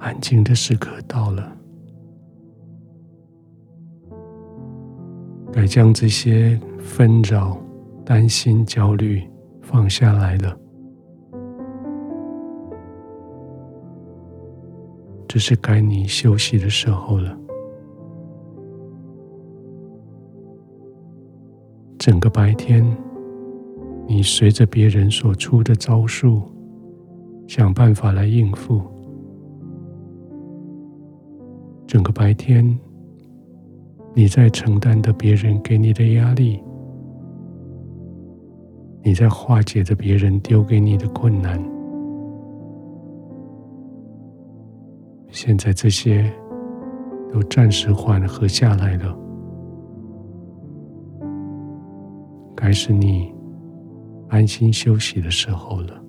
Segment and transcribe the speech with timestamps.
[0.00, 1.56] 安静的时刻到了，
[5.52, 7.56] 该将这些纷扰、
[8.04, 9.22] 担心、焦虑
[9.60, 10.58] 放下来了。
[15.28, 17.36] 这是该你休息的时候了。
[21.98, 22.82] 整个白天，
[24.08, 26.42] 你随着别人所出的招数，
[27.46, 28.82] 想办法来应付。
[31.90, 32.64] 整个白天，
[34.14, 36.62] 你在承担着别人给你的压力，
[39.02, 41.60] 你在化解着别人丢给你的困难。
[45.32, 46.32] 现在这些
[47.32, 49.18] 都暂时缓和下来了，
[52.54, 53.34] 该是你
[54.28, 55.99] 安心休息的时候了。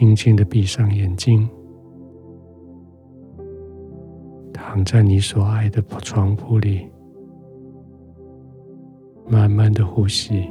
[0.00, 1.46] 轻轻的闭上眼睛，
[4.50, 6.88] 躺在你所爱的床铺里，
[9.28, 10.48] 慢慢的呼吸。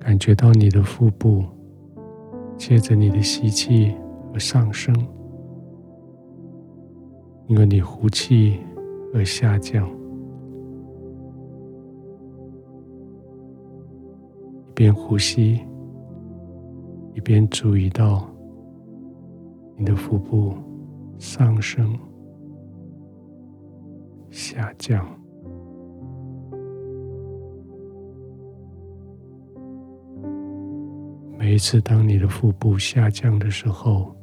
[0.00, 1.44] 感觉到你的腹部，
[2.56, 3.94] 借着你的吸气
[4.34, 4.92] 而上升，
[7.46, 8.58] 因为你呼气
[9.14, 9.88] 而下降。
[14.74, 15.60] 边呼吸，
[17.14, 18.28] 一边注意到
[19.76, 20.54] 你的腹部
[21.18, 21.98] 上升、
[24.30, 25.06] 下降。
[31.38, 34.14] 每一次当你的腹部下降的时候，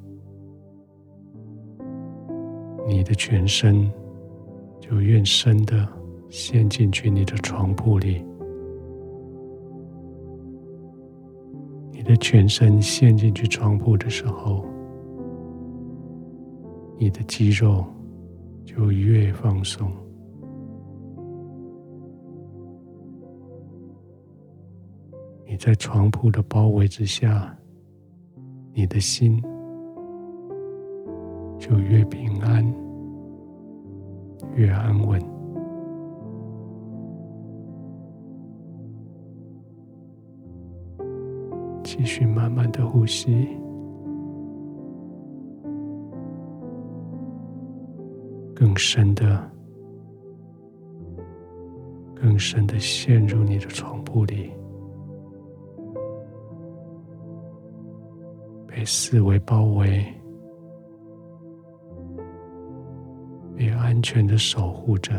[2.87, 3.91] 你的全身
[4.79, 5.87] 就越深的
[6.29, 8.25] 陷进去你的床铺里。
[12.09, 14.65] 的全身陷进去床铺的时候，
[16.97, 17.85] 你的肌肉
[18.65, 19.87] 就越放松。
[25.45, 27.55] 你在床铺的包围之下，
[28.73, 29.39] 你的心
[31.59, 32.65] 就越平安、
[34.55, 35.38] 越安稳。
[41.99, 43.45] 继续慢慢的呼吸，
[48.55, 49.51] 更深的、
[52.15, 54.49] 更深的陷入你的床铺里。
[58.65, 60.05] 被思维包围，
[63.57, 65.13] 被安全的守护着。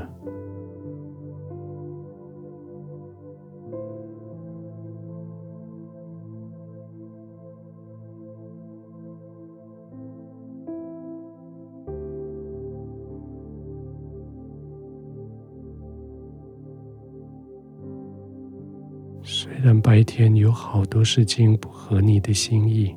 [19.23, 22.95] 虽然白天有好多事情不合你的心意。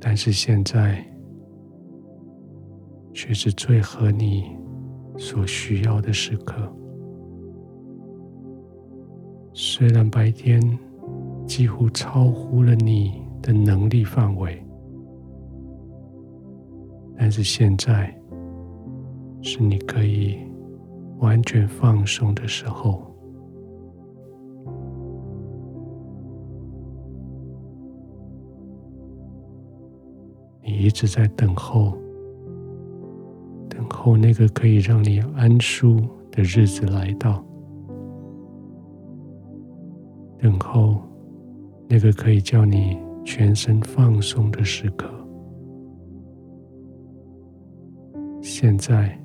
[0.00, 1.02] 但是现在，
[3.14, 4.44] 却是最合你
[5.16, 6.70] 所需要的时刻。
[9.54, 10.60] 虽然白天
[11.46, 14.62] 几乎超乎了你的能力范围，
[17.16, 18.14] 但是现在
[19.40, 20.38] 是你可以
[21.18, 23.02] 完全放松的时候。
[30.66, 31.96] 你一直在等候，
[33.68, 35.96] 等候那个可以让你安舒
[36.30, 37.44] 的日子来到，
[40.38, 41.02] 等候
[41.88, 45.06] 那个可以叫你全身放松的时刻。
[48.40, 49.18] 现在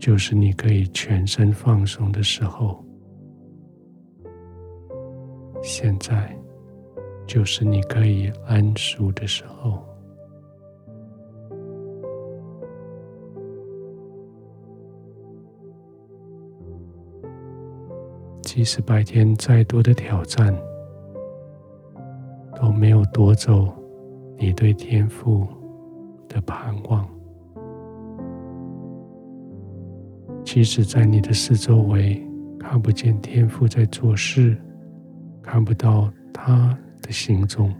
[0.00, 2.82] 就是你可以全身放松的时候，
[5.62, 6.34] 现在
[7.26, 9.84] 就是你可以安舒的时候。
[18.42, 20.52] 即使白天再多的挑战，
[22.56, 23.70] 都没有夺走
[24.38, 25.46] 你对天赋
[26.26, 27.06] 的盼望。
[30.52, 32.20] 即使在你的四周围
[32.58, 34.60] 看不见天父在做事，
[35.40, 37.72] 看不到他的行踪，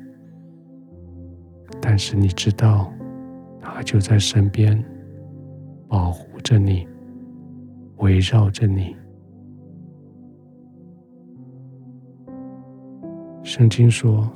[1.83, 2.89] 但是你知道，
[3.59, 4.81] 他就在身边
[5.89, 6.87] 保护着你，
[7.97, 8.95] 围绕着你。
[13.43, 14.31] 圣经说：“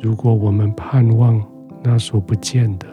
[0.00, 1.44] 如果我们盼望
[1.82, 2.86] 那所不见的，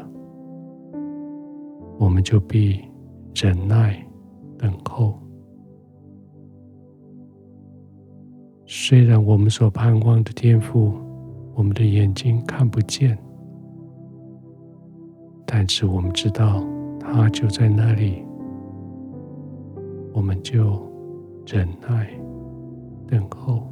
[2.00, 2.84] 我们就必
[3.36, 4.04] 忍耐
[4.60, 5.18] 等候。
[8.68, 10.94] 虽然我们所盼望的天赋，
[11.56, 13.18] 我们的眼睛看不见，
[15.46, 16.64] 但是我们知道
[17.00, 18.24] 他就在那里，
[20.14, 20.80] 我们就
[21.48, 22.08] 忍耐
[23.08, 23.64] 等候。”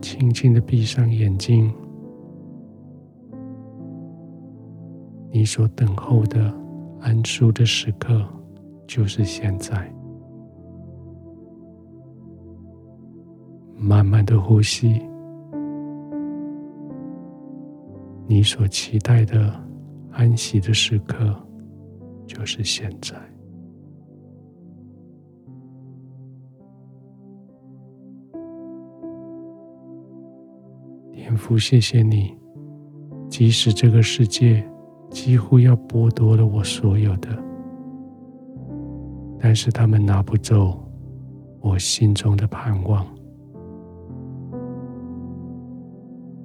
[0.00, 1.72] 轻轻的闭上眼睛，
[5.30, 6.52] 你所等候的
[7.00, 8.26] 安舒的时刻
[8.86, 9.92] 就是现在。
[13.76, 15.00] 慢慢的呼吸，
[18.26, 19.54] 你所期待的
[20.10, 21.34] 安息的时刻
[22.26, 23.16] 就是现在。
[31.12, 32.36] 天父，谢谢你，
[33.28, 34.68] 即使这个世界
[35.10, 37.28] 几乎要剥夺了我所有的，
[39.38, 40.78] 但是他们拿不走
[41.60, 43.06] 我心中的盼望。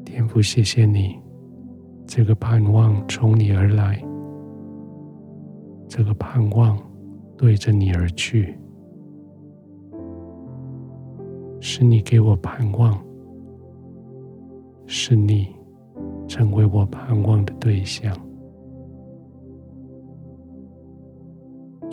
[0.05, 1.19] 天父，谢谢你，
[2.05, 4.03] 这个盼望从你而来，
[5.87, 6.77] 这个盼望
[7.37, 8.57] 对着你而去，
[11.59, 12.97] 是你给我盼望。
[14.85, 15.47] 是你
[16.27, 18.15] 成为我盼望的对象，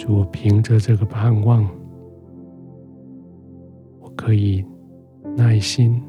[0.01, 1.69] 主，我凭着这个盼望，
[4.01, 4.65] 我可以
[5.37, 6.03] 耐心，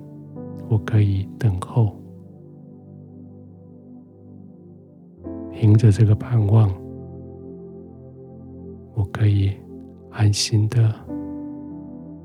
[0.70, 1.94] 我可以等候，
[5.52, 6.74] 凭着这个盼望，
[8.94, 9.52] 我可以
[10.10, 10.96] 安心的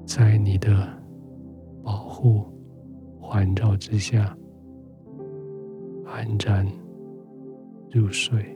[0.04, 0.88] 在你的
[1.82, 2.44] 保护
[3.18, 4.32] 环绕之下。
[6.04, 6.64] 安然
[7.90, 8.55] 入睡。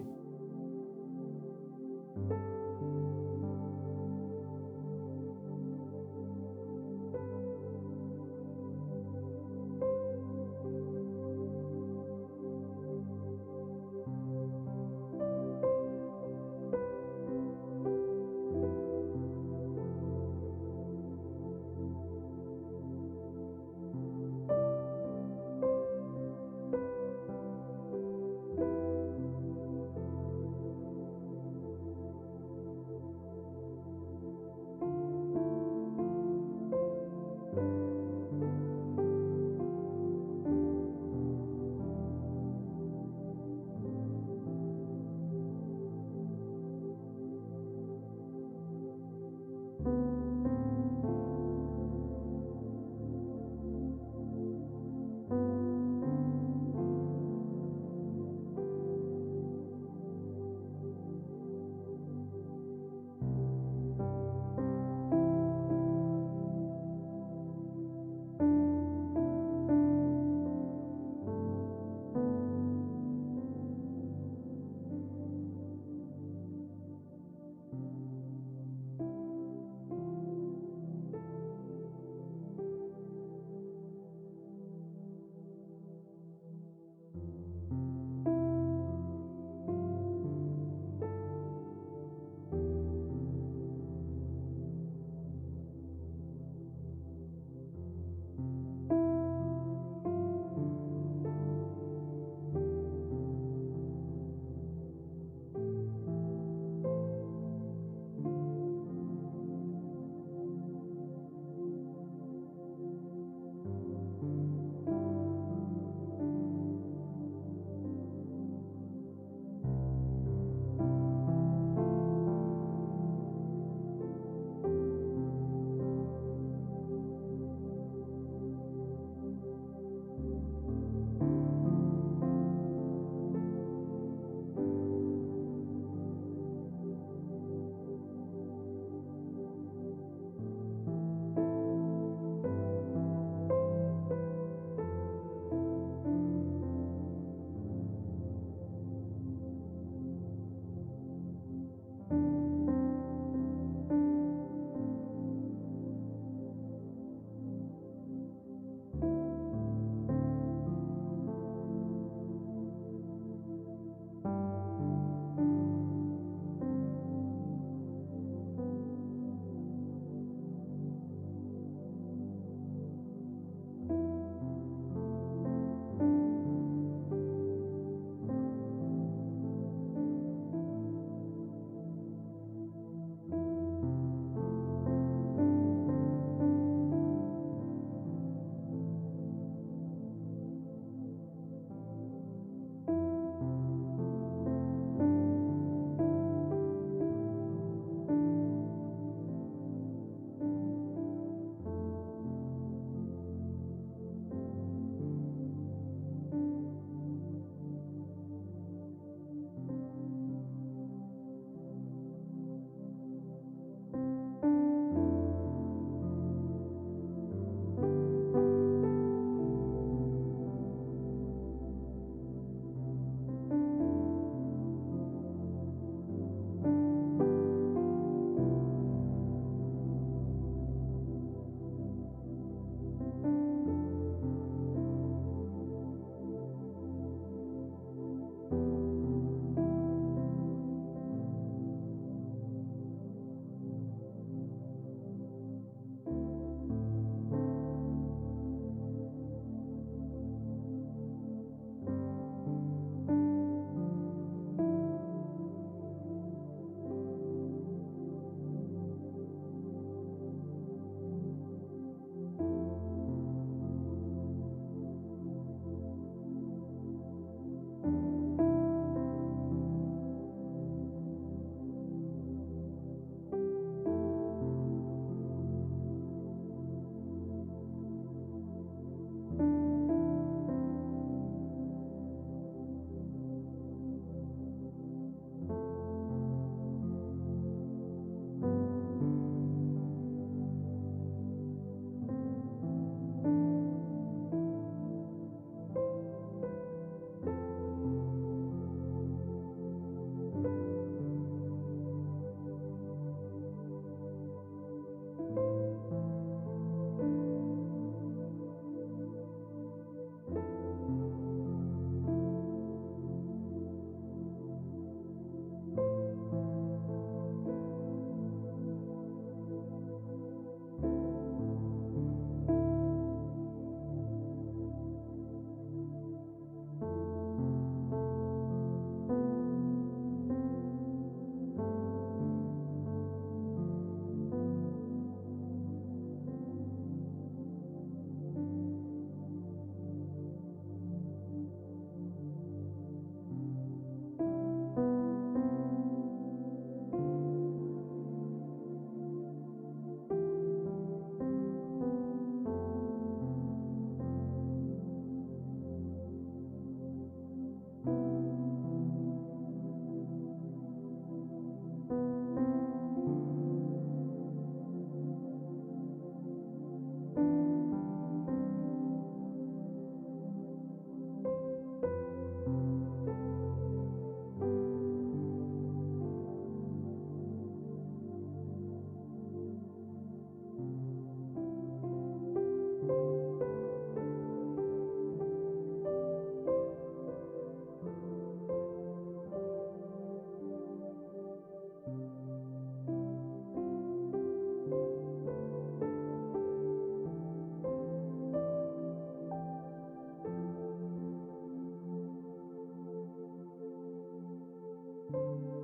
[405.12, 405.60] you.